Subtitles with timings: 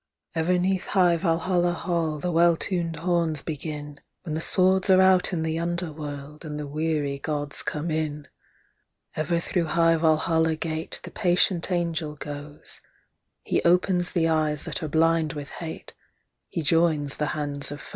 [0.33, 5.31] Ever 'neath high Valhalla Hall the well tuned horns begin, When the swords are out
[5.31, 8.27] in the underworld, and the weary Gods come in.
[9.15, 12.81] Ever through high Valhalla Gate the Patient Angel goesHe
[13.63, 17.89] opens the eyes that are blind with hate—he joins the hands of foes.